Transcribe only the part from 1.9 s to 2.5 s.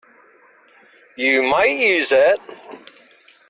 that.